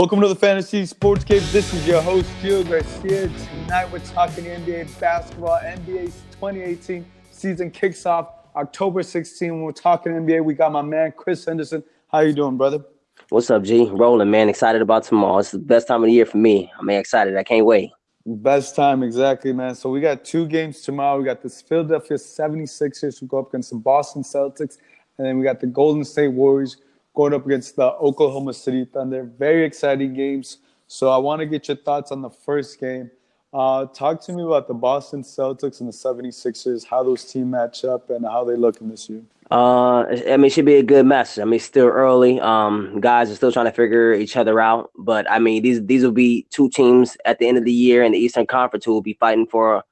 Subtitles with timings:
[0.00, 1.52] Welcome to the Fantasy Sports Sportscape.
[1.52, 3.28] This is your host, Gio Garcia.
[3.28, 5.58] Tonight we're talking NBA basketball.
[5.58, 9.52] NBA's 2018 season kicks off October 16.
[9.52, 11.84] When we're talking NBA, we got my man Chrys Henderson.
[12.10, 12.82] How you doing, brother?
[13.28, 13.90] What's up, G?
[13.90, 14.48] Rolling, man.
[14.48, 15.36] Excited about tomorrow.
[15.40, 16.72] It's the best time of the year for me.
[16.78, 17.36] I'm excited.
[17.36, 17.90] I can't wait.
[18.24, 19.74] Best time, exactly, man.
[19.74, 21.18] So we got two games tomorrow.
[21.18, 24.78] We got this Philadelphia 76ers who go up against the Boston Celtics,
[25.18, 26.78] and then we got the Golden State Warriors
[27.14, 29.24] going up against the Oklahoma City Thunder.
[29.38, 30.58] Very exciting games.
[30.86, 33.10] So I want to get your thoughts on the first game.
[33.52, 37.84] Uh, talk to me about the Boston Celtics and the 76ers, how those teams match
[37.84, 39.22] up and how they look in this year.
[39.50, 41.36] Uh, I mean, it should be a good match.
[41.36, 42.38] I mean, still early.
[42.38, 44.92] Um, guys are still trying to figure each other out.
[44.96, 48.04] But I mean, these these will be two teams at the end of the year
[48.04, 49.82] in the Eastern Conference who will be fighting for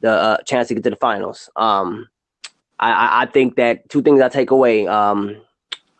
[0.00, 1.50] the uh, chance to get to the finals.
[1.56, 2.08] Um,
[2.78, 4.86] I, I think that two things I take away.
[4.86, 5.36] Um,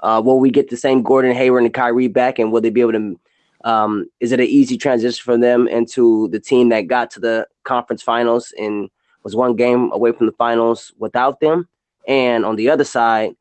[0.03, 2.81] uh, will we get the same Gordon Hayward and Kyrie back, and will they be
[2.81, 3.21] able to?
[3.65, 7.47] Um, is it an easy transition for them into the team that got to the
[7.65, 8.89] conference finals and
[9.23, 11.69] was one game away from the finals without them?
[12.09, 13.35] And on the other side,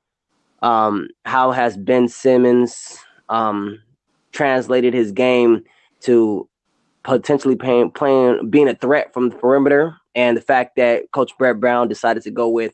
[0.62, 2.98] um, how has Ben Simmons
[3.30, 3.82] um,
[4.34, 5.64] translated his game
[6.02, 6.50] to
[7.04, 9.96] potentially playing, playing, being a threat from the perimeter?
[10.16, 12.74] And the fact that Coach Brett Brown decided to go with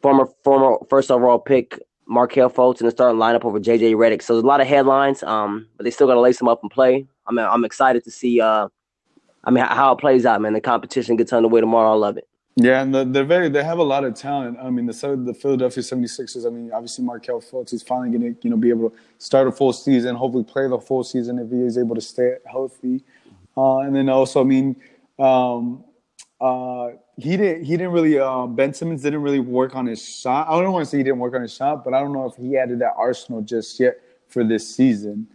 [0.00, 4.22] former former first overall pick Markelle Fultz in the starting lineup over JJ Redick.
[4.22, 6.62] So there's a lot of headlines, um, but they still got to lace them up
[6.62, 7.06] and play.
[7.26, 8.40] I mean, I'm excited to see.
[8.40, 8.68] Uh,
[9.44, 10.52] I mean, how it plays out, man.
[10.52, 11.92] The competition gets underway tomorrow.
[11.92, 12.28] I love it.
[12.56, 14.58] Yeah, and the, they're very they have a lot of talent.
[14.62, 14.92] I mean, the
[15.24, 18.70] the Philadelphia 76ers, I mean, obviously Markelle Fultz is finally going to, you know, be
[18.70, 21.96] able to start a full season, hopefully play the full season if he is able
[21.96, 23.02] to stay healthy.
[23.56, 24.76] Uh, and then also, I mean,
[25.18, 25.82] um,
[26.44, 30.46] uh, he didn't he didn't really uh, Ben Simmons didn't really work on his shot.
[30.46, 32.26] I don't want to say he didn't work on his shot, but I don't know
[32.26, 35.26] if he added that arsenal just yet for this season.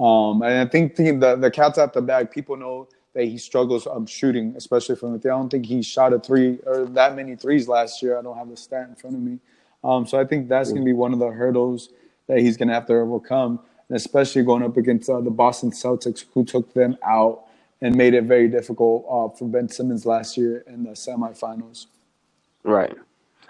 [0.00, 2.32] Um, and I think the, the the cat's out the bag.
[2.32, 5.30] People know that he struggles um, shooting, especially from the three.
[5.30, 8.18] I don't think he shot a three or that many threes last year.
[8.18, 9.38] I don't have the stat in front of me.
[9.84, 11.90] Um, so I think that's going to be one of the hurdles
[12.26, 15.70] that he's going to have to overcome, and especially going up against uh, the Boston
[15.70, 17.45] Celtics, who took them out
[17.82, 21.86] and made it very difficult uh, for Ben Simmons last year in the semifinals.
[22.64, 22.94] Right.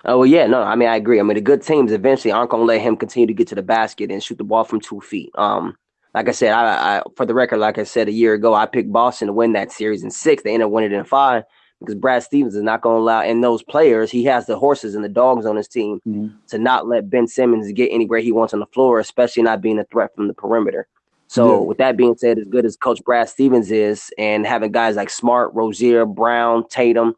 [0.04, 1.18] Oh well, yeah, no, I mean I agree.
[1.18, 3.54] I mean the good teams eventually aren't going to let him continue to get to
[3.54, 5.30] the basket and shoot the ball from two feet.
[5.36, 5.76] Um,
[6.14, 8.66] like I said, I, I, for the record, like I said a year ago, I
[8.66, 10.42] picked Boston to win that series in six.
[10.42, 11.44] They ended up winning it in five
[11.80, 14.94] because Brad Stevens is not going to allow, and those players, he has the horses
[14.94, 16.34] and the dogs on his team mm-hmm.
[16.48, 19.78] to not let Ben Simmons get anywhere he wants on the floor, especially not being
[19.78, 20.88] a threat from the perimeter.
[21.28, 21.66] So, yeah.
[21.66, 25.10] with that being said, as good as Coach Brad Stevens is, and having guys like
[25.10, 27.16] Smart, Rozier, Brown, Tatum,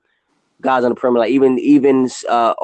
[0.61, 2.55] guys on the perimeter, like even even uh,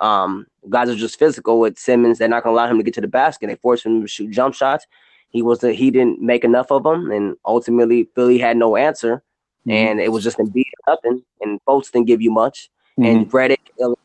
[0.00, 2.18] um, guys are just physical with Simmons.
[2.18, 3.48] They're not going to allow him to get to the basket.
[3.48, 4.86] They force him to shoot jump shots
[5.34, 9.16] he was the, he didn't make enough of them, and ultimately Philly had no answer,
[9.66, 9.72] mm-hmm.
[9.72, 12.70] and it was just Embiid nothing, and Fultz didn't give you much.
[12.98, 13.04] Mm-hmm.
[13.04, 13.58] And Redick,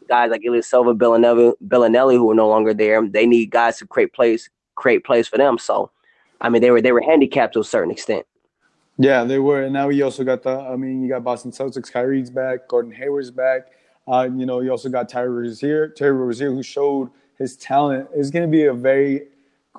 [0.07, 4.11] guys like Ilyasova, Belinelli, Belinelli, who are no longer there, they need guys to create
[4.11, 5.59] plays, create plays for them.
[5.59, 5.91] So,
[6.41, 8.25] I mean, they were they were handicapped to a certain extent.
[8.97, 9.63] Yeah, they were.
[9.63, 10.59] And now we also got the.
[10.59, 11.91] I mean, you got Boston Celtics.
[11.91, 12.67] Kyrie's back.
[12.67, 13.69] Gordon Hayward's back.
[14.07, 15.89] Uh, you know, you also got Terry Rozier.
[15.89, 19.27] Terry Rozier, who showed his talent, is going to be a very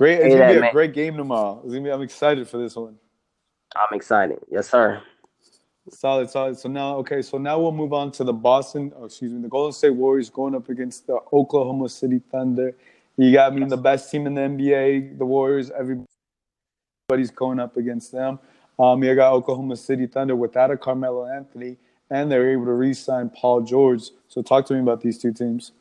[0.01, 0.21] Great.
[0.21, 1.61] It's gonna be a great game tomorrow.
[1.63, 2.97] It's gonna be, I'm excited for this one.
[3.77, 4.39] I'm excited.
[4.51, 5.03] Yes, sir.
[5.91, 6.59] Solid, solid.
[6.59, 9.49] So now, okay, so now we'll move on to the Boston, oh, excuse me, the
[9.49, 12.75] Golden State Warriors going up against the Oklahoma City Thunder.
[13.19, 15.71] You got I me mean, the best team in the NBA, the Warriors.
[17.11, 18.39] Everybody's going up against them.
[18.79, 21.77] Um, you got Oklahoma City Thunder without a Carmelo Anthony,
[22.09, 24.11] and they're able to re-sign Paul George.
[24.29, 25.73] So talk to me about these two teams.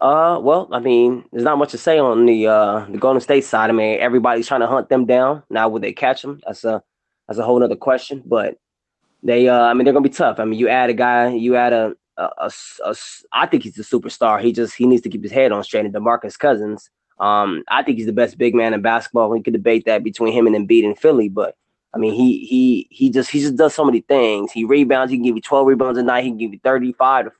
[0.00, 3.44] Uh, well, I mean, there's not much to say on the uh the Golden State
[3.44, 3.70] side.
[3.70, 5.44] I mean, everybody's trying to hunt them down.
[5.48, 6.40] Now, will they catch them?
[6.44, 6.82] That's a
[7.28, 8.20] that's a whole other question.
[8.26, 8.58] But
[9.22, 10.40] they, uh, I mean, they're gonna be tough.
[10.40, 12.50] I mean, you add a guy, you add a, a, a,
[12.84, 12.94] a
[13.30, 14.42] I think he's a superstar.
[14.42, 15.84] He just he needs to keep his head on straight.
[15.84, 19.30] And DeMarcus Cousins, um, I think he's the best big man in basketball.
[19.30, 21.56] We could debate that between him and Embiid in Philly, but
[21.94, 24.50] I mean, he he he just he just does so many things.
[24.50, 25.10] He rebounds.
[25.10, 26.24] He can give you 12 rebounds a night.
[26.24, 27.32] He can give you 35 to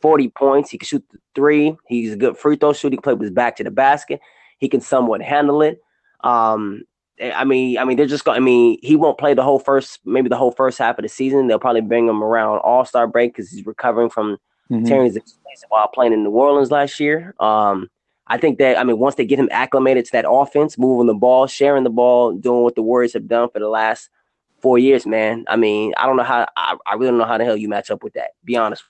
[0.00, 0.70] 40 points.
[0.70, 1.76] He can shoot the three.
[1.86, 2.92] He's a good free throw shooter.
[2.92, 4.20] He can play with his back to the basket.
[4.58, 5.82] He can somewhat handle it.
[6.22, 6.84] Um,
[7.20, 8.36] I mean, I mean, they're just going.
[8.36, 11.08] I mean, he won't play the whole first, maybe the whole first half of the
[11.08, 11.46] season.
[11.46, 14.38] They'll probably bring him around All Star break because he's recovering from
[14.70, 14.84] mm-hmm.
[14.84, 15.18] tearing his
[15.68, 17.34] while playing in New Orleans last year.
[17.38, 17.88] Um,
[18.26, 21.14] I think that I mean, once they get him acclimated to that offense, moving the
[21.14, 24.08] ball, sharing the ball, doing what the Warriors have done for the last
[24.60, 25.44] four years, man.
[25.46, 26.46] I mean, I don't know how.
[26.56, 28.30] I, I really don't know how the hell you match up with that.
[28.44, 28.82] Be honest.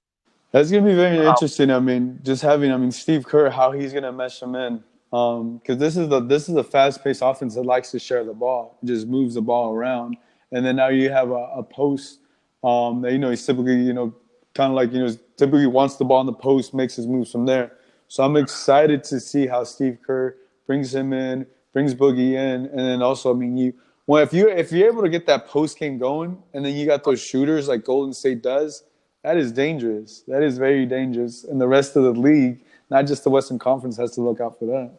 [0.53, 1.73] That's gonna be very interesting.
[1.73, 4.85] I mean, just having, I mean, Steve Kerr, how he's gonna mesh him in.
[5.11, 8.23] because um, this is the this is a fast paced offense that likes to share
[8.23, 10.17] the ball, just moves the ball around,
[10.53, 12.21] and then now you have a, a post
[12.63, 14.15] um, that you know he's typically you know
[14.55, 17.33] kind of like you know typically wants the ball in the post, makes his moves
[17.33, 17.73] from there.
[18.15, 20.37] So I'm excited to see how Steve Kerr
[20.69, 23.75] brings him in, brings Boogie in, and then also I mean you
[24.07, 26.87] well if you if you're able to get that post game going, and then you
[26.87, 28.85] got those shooters like Golden State does,
[29.25, 30.23] that is dangerous.
[30.29, 33.97] That is very dangerous, and the rest of the league, not just the Western Conference,
[33.97, 34.93] has to look out for that.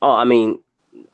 [0.00, 0.60] Oh, I mean,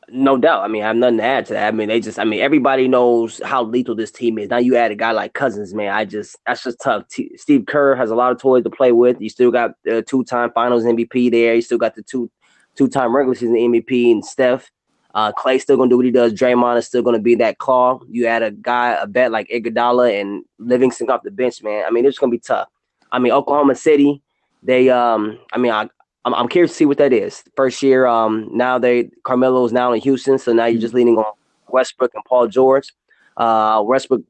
[0.09, 0.63] no doubt.
[0.63, 1.69] I mean, I have nothing to add to that.
[1.69, 4.49] I mean, they just, I mean, everybody knows how lethal this team is.
[4.49, 5.93] Now you add a guy like Cousins, man.
[5.93, 7.09] I just, that's just tough.
[7.09, 9.21] T- Steve Kerr has a lot of toys to play with.
[9.21, 11.55] You still got the two-time Finals MVP there.
[11.55, 12.31] You still got the two,
[12.77, 14.71] two-time regular season MVP and Steph.
[15.15, 16.35] Uh, Klay still gonna do what he does.
[16.35, 17.99] Draymond is still gonna be that claw.
[18.07, 21.85] You add a guy, a bet like Iguodala and Livingston off the bench, man.
[21.87, 22.69] I mean, it's gonna be tough.
[23.11, 24.23] I mean, Oklahoma City,
[24.63, 25.89] they, um, I mean, I,
[26.27, 27.45] I'm, I'm curious to see what that is.
[27.57, 31.17] First year, um, now they Carmelo is now in Houston, so now you're just leaning
[31.17, 31.33] on
[31.69, 32.93] Westbrook and Paul George.
[33.37, 34.23] Uh, Westbrook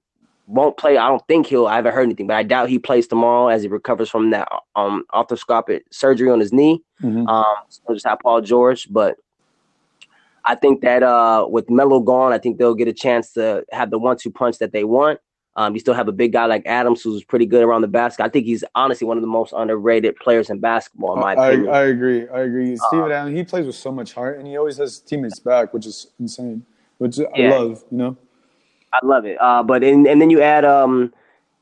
[0.47, 0.99] won't play.
[0.99, 1.67] I don't think he'll.
[1.67, 4.47] I haven't heard anything, but I doubt he plays tomorrow as he recovers from that
[4.77, 6.83] um arthroscopic surgery on his knee.
[7.03, 7.27] Mm-hmm.
[7.27, 9.17] Um, so just have Paul George, but
[10.45, 13.91] I think that uh with Melo gone, I think they'll get a chance to have
[13.91, 15.19] the one-two punch that they want.
[15.57, 18.23] Um, you still have a big guy like Adams who's pretty good around the basket.
[18.23, 21.49] I think he's honestly one of the most underrated players in basketball, in my I,
[21.49, 21.75] opinion.
[21.75, 22.29] I agree.
[22.29, 22.77] I agree.
[22.77, 25.87] Steven Adams, he plays with so much heart, and he always has teammates back, which
[25.87, 26.65] is insane.
[26.99, 27.27] Which yeah.
[27.35, 28.17] I love, you know.
[28.93, 29.41] I love it.
[29.41, 31.13] Uh, but in, and then you add um,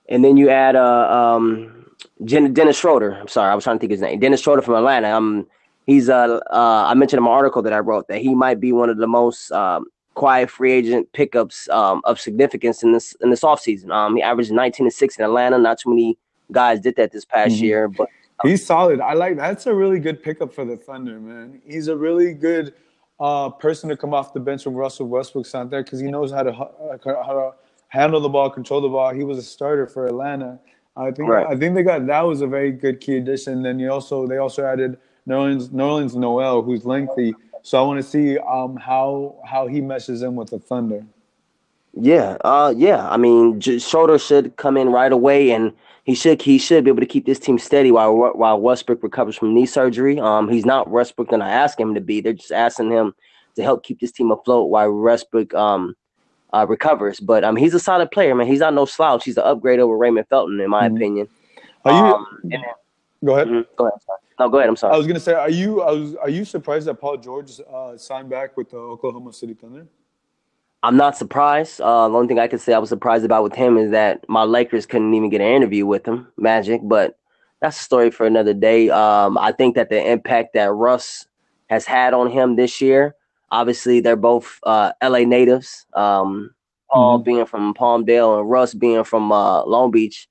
[0.09, 1.87] and then you add uh um,
[2.25, 3.15] Dennis Schroeder.
[3.15, 4.19] I'm sorry, I was trying to think his name.
[4.21, 5.11] Dennis Schroeder from Atlanta.
[5.11, 5.47] Um,
[5.87, 8.73] he's uh, uh I mentioned in my article that I wrote that he might be
[8.73, 13.31] one of the most um quiet free agent pickups um, of significance in this in
[13.31, 13.91] this offseason.
[13.91, 15.59] Um, he averaged 19 and 6 in Atlanta.
[15.59, 16.19] Not too many
[16.53, 17.65] guys did that this past mm-hmm.
[17.65, 18.09] year, but
[18.41, 19.01] um, he's solid.
[19.01, 21.61] I like that's a really good pickup for the Thunder, man.
[21.67, 22.75] He's a really good
[23.21, 26.33] uh, person to come off the bench when Russell Westbrook's not there because he knows
[26.33, 27.53] how to how to
[27.89, 29.13] handle the ball, control the ball.
[29.13, 30.59] He was a starter for Atlanta.
[30.97, 31.47] I think right.
[31.47, 33.63] I think they got that was a very good key addition.
[33.63, 37.35] Then you also they also added Nerlens Nerlens Noel, who's lengthy
[37.65, 41.03] so I want to see um, how how he meshes in with the Thunder.
[41.95, 43.09] Yeah, uh, yeah.
[43.09, 45.73] I mean, Schroeder should come in right away, and
[46.05, 49.37] he should he should be able to keep this team steady while while Westbrook recovers
[49.37, 50.21] from knee surgery.
[50.21, 52.21] Um, he's not Westbrook than I ask him to be.
[52.21, 53.15] They're just asking him
[53.57, 55.97] to help keep this team afloat while Westbrook um
[56.53, 57.19] uh, recovers.
[57.19, 58.47] But um, he's a solid player, man.
[58.47, 59.25] He's not no slouch.
[59.25, 60.97] He's an upgrade over Raymond Felton, in my mm-hmm.
[60.97, 61.29] opinion.
[61.87, 62.15] Are you?
[62.15, 62.63] Um, then,
[63.25, 63.49] go ahead.
[63.49, 64.03] Mm-hmm, go ahead.
[64.03, 64.19] Sorry.
[64.39, 64.69] No, go ahead.
[64.69, 64.95] I'm sorry.
[64.95, 67.97] I was gonna say, are you I was, are you surprised that Paul George uh,
[67.97, 69.87] signed back with the Oklahoma City Thunder?
[70.83, 71.81] I'm not surprised.
[71.81, 74.29] Uh, the only thing I could say I was surprised about with him is that
[74.29, 76.83] my Lakers couldn't even get an interview with him, Magic.
[76.85, 77.19] But
[77.61, 78.91] that's a story for another day.
[78.91, 81.27] Um, I think that the impact that Russ
[81.71, 83.15] has had on him this year,
[83.51, 85.87] obviously they're both uh, LA natives.
[85.95, 86.55] Um,
[86.91, 87.25] Paul mm-hmm.
[87.25, 90.29] being from Palmdale and Russ being from uh, Long Beach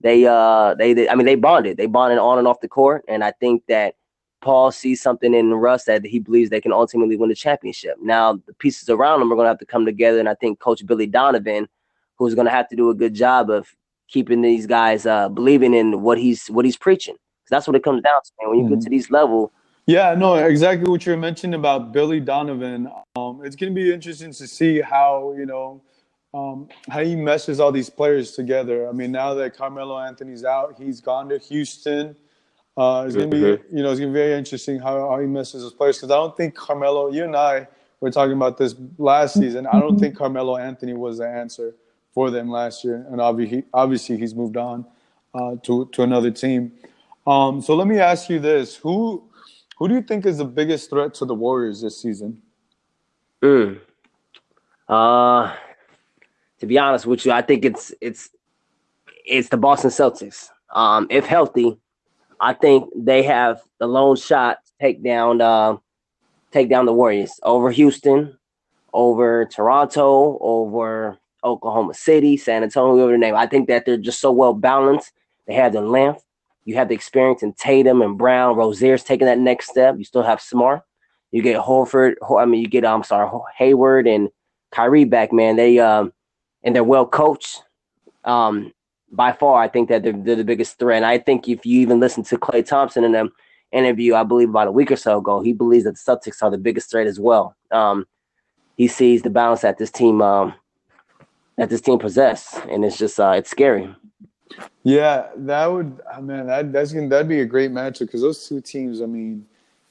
[0.00, 1.76] they uh they, they I mean they bonded.
[1.76, 3.94] They bonded on and off the court, and I think that
[4.40, 7.96] Paul sees something in Russ that he believes they can ultimately win the championship.
[8.00, 10.60] Now the pieces around them are going to have to come together, and I think
[10.60, 11.68] Coach Billy Donovan,
[12.16, 13.74] who's going to have to do a good job of
[14.08, 17.16] keeping these guys uh, believing in what he's what he's preaching.
[17.50, 18.50] That's what it comes down to, man.
[18.50, 18.74] When you mm-hmm.
[18.74, 19.52] get to these level.
[19.86, 22.92] Yeah, no, exactly what you're mentioning about Billy Donovan.
[23.16, 25.82] Um, it's going to be interesting to see how you know
[26.34, 28.88] um, how he meshes all these players together.
[28.88, 32.16] I mean, now that Carmelo Anthony's out, he's gone to Houston.
[32.76, 33.76] Uh, it's gonna be, mm-hmm.
[33.76, 36.16] you know, it's gonna be very interesting how, how he meshes those players because I
[36.16, 37.10] don't think Carmelo.
[37.10, 37.66] You and I
[38.00, 39.66] were talking about this last season.
[39.66, 41.74] I don't think Carmelo Anthony was the answer
[42.12, 44.84] for them last year, and obviously, obviously he's moved on
[45.34, 46.72] uh, to to another team.
[47.26, 49.24] Um, so let me ask you this: who
[49.78, 52.42] who do you think is the biggest threat to the Warriors this season?
[53.42, 53.80] Mm.
[54.88, 55.54] Uh
[56.60, 58.30] to be honest with you, I think it's it's
[59.24, 60.48] it's the Boston Celtics.
[60.72, 61.78] Um, if healthy,
[62.40, 65.76] I think they have the lone shot to take down uh,
[66.52, 68.36] take down the Warriors over Houston,
[68.92, 73.36] over Toronto, over Oklahoma City, San Antonio, whatever the name.
[73.36, 75.12] I think that they're just so well balanced.
[75.46, 76.24] They have the length.
[76.64, 78.56] You have the experience in Tatum and Brown.
[78.56, 79.94] Rozier's taking that next step.
[79.96, 80.82] You still have Smart.
[81.30, 82.14] You get Horford.
[82.36, 84.28] I mean, you get I'm sorry, Hayward and
[84.70, 85.32] Kyrie back.
[85.32, 86.12] Man, they um
[86.62, 87.62] and they're well coached.
[88.24, 88.72] Um,
[89.10, 90.98] by far, I think that they're, they're the biggest threat.
[90.98, 93.30] And I think if you even listen to Klay Thompson in an
[93.72, 96.50] interview, I believe about a week or so ago, he believes that the Celtics are
[96.50, 97.56] the biggest threat as well.
[97.70, 98.06] Um,
[98.76, 100.54] he sees the balance that this team um,
[101.56, 103.92] that this team possess, and it's just uh, it's scary.
[104.84, 108.60] Yeah, that would, man, that that's gonna that'd be a great matchup because those two
[108.60, 109.46] teams, I mean,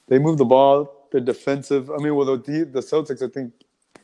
[0.06, 1.90] they move the ball the defensive.
[1.90, 3.52] I mean, well, the the Celtics, I think,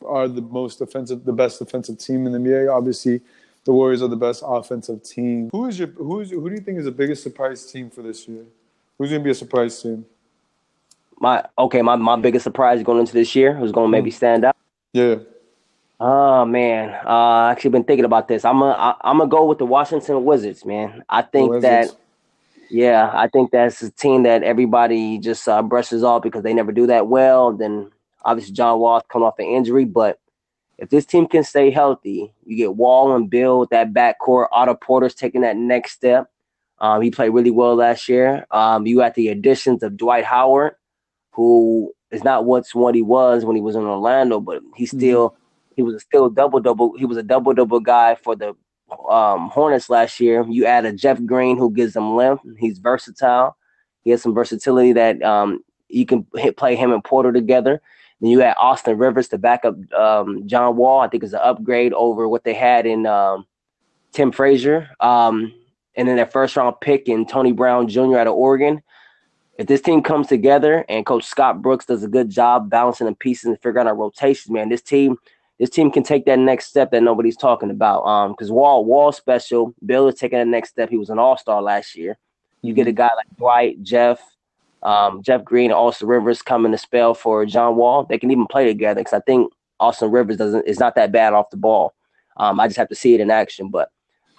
[0.05, 2.75] are the most offensive, the best defensive team in the NBA.
[2.75, 3.21] Obviously,
[3.65, 5.49] the Warriors are the best offensive team.
[5.51, 8.27] Who is your who's who do you think is the biggest surprise team for this
[8.27, 8.45] year?
[8.97, 10.05] Who's gonna be a surprise team?
[11.19, 14.55] My okay, my, my biggest surprise going into this year who's gonna maybe stand out.
[14.93, 15.15] Yeah.
[15.99, 18.45] Oh man, uh, I actually been thinking about this.
[18.45, 21.03] I'm gonna I, I'm gonna go with the Washington Wizards, man.
[21.09, 21.89] I think that
[22.69, 26.71] yeah, I think that's a team that everybody just uh, brushes off because they never
[26.71, 27.53] do that well.
[27.53, 27.91] Then
[28.25, 30.19] obviously John Wall's coming off an injury, but
[30.77, 34.47] if this team can stay healthy, you get Wall and Beal with that backcourt.
[34.51, 36.29] Otto Porter's taking that next step.
[36.79, 38.45] Um, he played really well last year.
[38.51, 40.75] Um, you had the additions of Dwight Howard,
[41.31, 44.97] who is not what's what he was when he was in Orlando, but he mm-hmm.
[44.97, 45.73] still mm-hmm.
[45.77, 46.97] he was still double double.
[46.97, 48.53] He was a double double guy for the
[49.09, 50.45] um, Hornets last year.
[50.49, 52.43] You add a Jeff Green who gives them length.
[52.59, 53.55] He's versatile.
[54.03, 57.81] He has some versatility that um, you can hit, play him and Porter together.
[58.21, 61.01] Then you had Austin Rivers to back up um, John Wall.
[61.01, 63.45] I think it's an upgrade over what they had in um,
[64.13, 64.89] Tim Frazier.
[64.99, 65.53] Um,
[65.95, 68.17] and then their first round pick in Troy Brown Jr.
[68.17, 68.81] out of Oregon.
[69.57, 73.15] If this team comes together and Coach Scott Brooks does a good job balancing the
[73.15, 75.17] pieces and figuring out rotations, man, this team
[75.59, 78.01] this team can take that next step that nobody's talking about.
[78.01, 80.89] Um, because Wall Wall special, Beal is taking the next step.
[80.89, 82.17] He was an All Star last year.
[82.61, 84.19] You get a guy like Dwight, Jeff,
[84.85, 88.05] um, Jeff Green, and Austin Rivers coming to spell for John Wall.
[88.05, 91.33] They can even play together because I think Austin Rivers doesn't is not that bad
[91.33, 91.93] off the ball.
[92.37, 93.89] Um, I just have to see it in action, but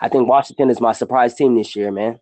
[0.00, 2.20] I think Washington is my surprise team this year, man.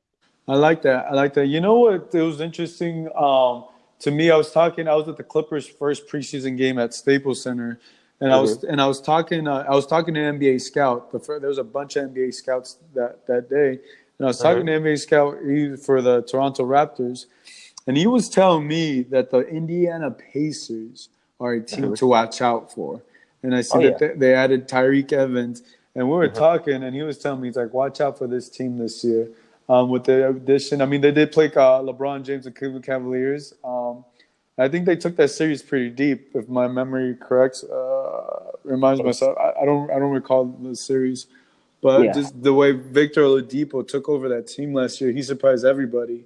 [0.49, 1.07] I like that.
[1.07, 1.47] I like that.
[1.47, 2.15] You know what?
[2.15, 3.09] It was interesting.
[3.15, 3.67] Um,
[4.01, 4.89] to me, I was talking.
[4.89, 7.79] I was at the Clippers' first preseason game at Staples Center,
[8.21, 8.39] and mm-hmm.
[8.39, 9.47] I was and I was talking.
[9.47, 11.13] Uh, I was talking to an NBA scout.
[11.13, 13.79] The, there was a bunch of NBA scouts that that day,
[14.19, 14.85] and I was talking mm-hmm.
[14.85, 17.27] to NBA scout for the Toronto Raptors,
[17.87, 21.09] and he was telling me that the Indiana Pacers
[21.41, 21.95] are a team mm-hmm.
[21.95, 23.03] to watch out for.
[23.43, 24.09] And I see oh, that yeah.
[24.09, 25.63] they, they, added Tyreke Evans,
[25.95, 26.39] and we were mm-hmm.
[26.39, 29.29] talking, and he was telling me he's like, watch out for this team this year.
[29.69, 33.55] Um, with the addition, I mean, they did play uh, LeBron James and Cleveland Cavaliers.
[33.65, 34.05] Um,
[34.57, 37.65] I think they took that series pretty deep, if my memory corrects.
[37.65, 41.27] Uh, reminds myself, I, I, don't, I don't recall the series,
[41.83, 42.13] but yeah.
[42.13, 46.25] just the way Victor Oladipo took over that team last year, he surprised everybody.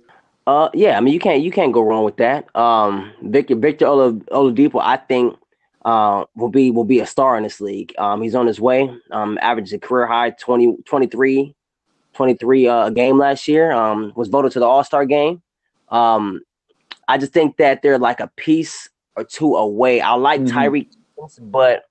[0.48, 2.48] Uh, yeah, I mean, you can't, you can't go wrong with that.
[2.56, 5.36] Um, Victor, Victor Oladipo, I think,
[5.84, 7.94] uh, will be will be a star in this league.
[7.98, 8.90] Um, he's on his way.
[9.10, 11.54] Um, averaged a career high 20, 23,
[12.14, 13.72] 23 uh, game last year.
[13.72, 15.42] Um, was voted to the All Star game.
[15.90, 16.40] Um,
[17.08, 20.00] I just think that they're like a piece or two away.
[20.00, 20.56] I like mm-hmm.
[20.56, 20.96] Tyreke,
[21.42, 21.84] but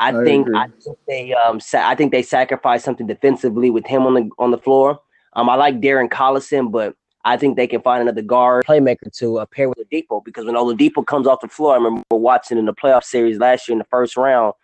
[0.00, 0.58] I, I think agree.
[0.58, 4.30] I think they um sa- I think they sacrificed something defensively with him on the
[4.38, 5.00] on the floor.
[5.34, 9.38] Um, I like Darren Collison, but I think they can find another guard playmaker to
[9.38, 12.64] uh, pair with Oladipo because when Oladipo comes off the floor, I remember watching in
[12.64, 14.54] the playoff series last year in the first round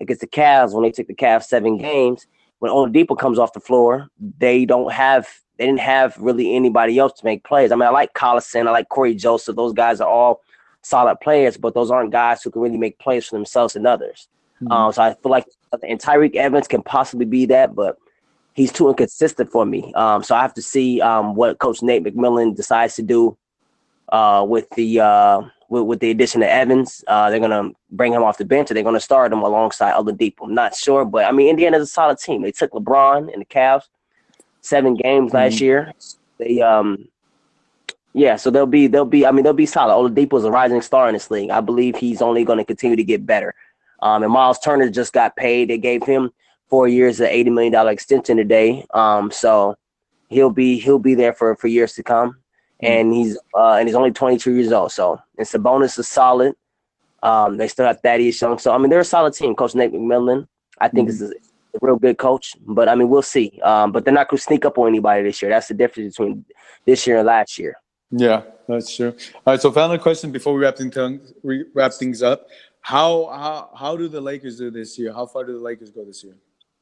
[0.00, 2.26] against the Cavs when they took the Cavs seven games.
[2.60, 4.08] When Oladipo comes off the floor,
[4.38, 7.72] they don't have they didn't have really anybody else to make plays.
[7.72, 9.56] I mean, I like Collison, I like Cory Joseph.
[9.56, 10.42] Those guys are all
[10.82, 14.28] solid players, but those aren't guys who can really make plays for themselves and others.
[14.62, 14.72] Mm-hmm.
[14.72, 15.46] Um, so I feel like
[15.82, 17.98] and Tyreke Evans can possibly be that, but
[18.56, 19.92] he's too inconsistent for me.
[19.94, 23.36] Um, so I have to see um, what Coach Nate McMillan decides to do
[24.08, 27.04] uh, with the uh, with, with, the addition of Evans.
[27.06, 30.44] Uh, they're gonna bring him off the bench, or they're gonna start him alongside Oladipo.
[30.44, 32.42] I'm not sure, but I mean, Indiana's a solid team.
[32.42, 33.84] They took LeBron and the Cavs
[34.62, 35.36] seven games mm-hmm.
[35.36, 35.92] last year.
[36.38, 37.08] They um
[38.14, 39.92] yeah, so they'll be they'll be I mean they'll be solid.
[39.92, 41.50] Oladipo is a rising star in this league.
[41.50, 43.54] I believe he's only going to continue to get better.
[44.00, 45.68] Um, and Miles Turner just got paid.
[45.68, 46.30] They gave him
[46.68, 48.86] four years, an eighty million dollar extension today.
[48.92, 49.76] Um, so
[50.28, 52.30] he'll be he'll be there for for years to come.
[52.82, 52.86] Mm-hmm.
[52.86, 54.92] And he's uh, and he's only twenty two years old.
[54.92, 56.54] So and Sabonis is solid.
[57.22, 58.58] Um, they still have Thaddeus Young.
[58.58, 59.54] So I mean they're a solid team.
[59.54, 60.46] Coach Nate McMillan,
[60.80, 61.24] I think mm-hmm.
[61.24, 62.54] is a real good coach.
[62.60, 63.58] But I mean we'll see.
[63.62, 65.50] Um, but they're not going to sneak up on anybody this year.
[65.50, 66.44] That's the difference between
[66.84, 67.76] this year and last year.
[68.10, 69.16] Yeah, that's true.
[69.34, 69.60] All right.
[69.60, 70.96] So final question before we wrap things
[71.74, 72.46] wrap things up.
[72.80, 75.12] How how how do the Lakers do this year?
[75.12, 76.36] How far do the Lakers go this year?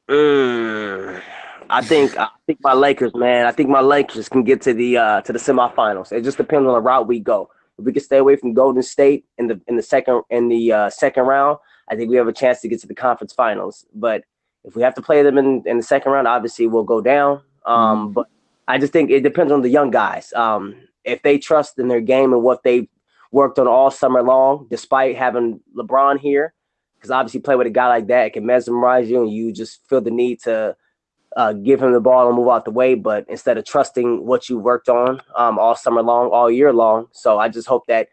[0.08, 1.22] Mm,
[1.70, 3.46] I think I think my Lakers, man.
[3.46, 6.12] I think my Lakers can get to the uh, to the semifinals.
[6.12, 7.50] It just depends on the route we go.
[7.78, 10.72] If we can stay away from Golden State in the in the second in the
[10.72, 11.58] uh, second round,
[11.88, 13.86] I think we have a chance to get to the conference finals.
[13.94, 14.24] But
[14.64, 17.42] if we have to play them in, in the second round, obviously we'll go down.
[17.66, 18.26] Um, mm But
[18.68, 20.32] I just think it depends on the young guys.
[20.34, 22.88] Um, if they trust in their game and what they
[23.30, 26.53] worked on all summer long, despite having LeBron here,
[27.04, 30.00] because obviously play with a guy like that, can mesmerize you, and you just feel
[30.00, 30.74] the need to
[31.36, 32.94] uh, give him the ball and move out the way.
[32.94, 37.08] But instead of trusting what you worked on um, all summer long, all year long,
[37.12, 38.08] so I just hope that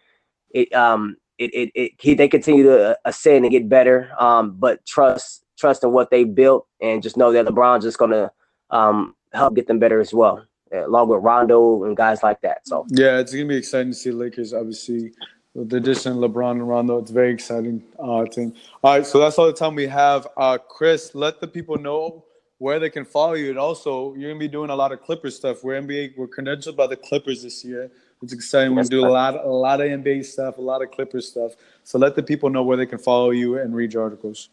[0.50, 4.12] it um, it it, it he, they continue to ascend and get better.
[4.20, 8.30] Um, but trust trust in what they built and just know that LeBron's just gonna
[8.72, 12.68] um help get them better as well, along with Rondo and guys like that.
[12.68, 15.14] So yeah, it's gonna be exciting to see Lakers obviously
[15.54, 16.98] with the addition of LeBron and Rondo.
[16.98, 18.56] It's very exciting uh, thing.
[18.84, 20.28] All right, so that's all the time we have.
[20.38, 22.26] Uh, Chrys, let the people know
[22.58, 25.36] where they can follow you, and also you're gonna be doing a lot of Clippers
[25.36, 25.64] stuff.
[25.64, 27.92] We're NBA, we're credentialed by the Clippers this year.
[28.22, 28.76] It's exciting.
[28.76, 31.54] We do a lot, a lot of NBA stuff, a lot of Clippers stuff.
[31.84, 34.50] So let the people know where they can follow you and read your articles.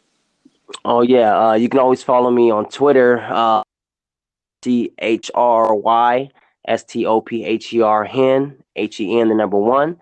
[0.87, 3.21] Oh yeah, uh, you can always follow me on Twitter.
[3.28, 3.62] Uh,
[4.64, 6.31] C H R Y
[6.67, 9.99] S T O P H E R Hen H E N the number one.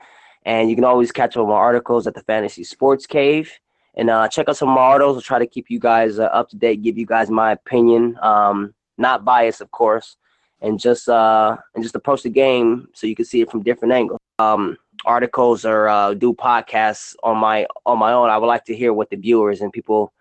[0.47, 3.53] And you can always catch up my articles at the Fantasy Sports Cave.
[3.97, 5.17] And uh, check out some of my articles.
[5.17, 8.17] I'll try to keep you guys uh, up to date, give you guys my opinion.
[8.23, 10.17] Um, not biased, of course,
[10.63, 13.93] and just uh, and just approach the game so you can see it from different
[13.93, 14.21] angles.
[14.39, 18.31] Um, articles or uh, do podcasts on my on my own.
[18.31, 20.13] I would like to hear what the viewers and people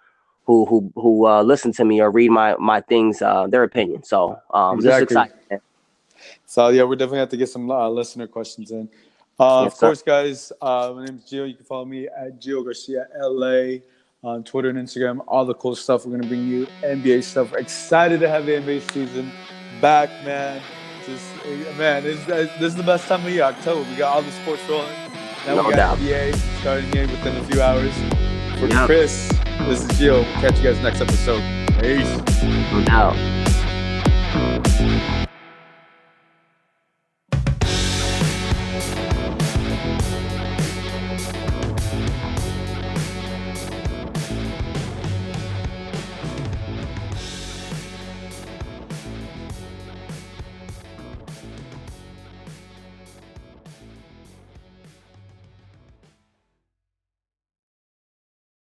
[0.45, 4.03] who who who uh, listen to me or read my my things uh, their opinion.
[4.03, 5.05] So um, exactly.
[5.05, 5.61] just excited.
[6.45, 8.89] So yeah, we definitely have to get some uh, listener questions in.
[9.37, 10.05] Uh, yes, of course, sir.
[10.05, 10.51] guys.
[10.61, 11.47] Uh, my name is Gio.
[11.47, 13.79] You can follow me at Gio Garcia LA
[14.23, 15.23] on Twitter and Instagram.
[15.27, 16.05] All the cool stuff.
[16.05, 17.53] We're gonna bring you NBA stuff.
[17.53, 19.31] Excited to have the NBA season
[19.81, 20.61] back, man.
[21.05, 21.23] Just
[21.77, 23.43] man, this, this is the best time of year.
[23.43, 23.87] October.
[23.89, 24.91] We got all the sports rolling.
[25.45, 25.97] Now no we got doubt.
[25.99, 27.93] NBA starting here within a few hours.
[28.59, 28.89] For yep.
[28.89, 29.29] Chrys,
[29.67, 30.23] this is Gio.
[30.35, 31.41] Catch you guys next episode.
[31.81, 32.41] Peace.
[32.71, 33.44] No doubt.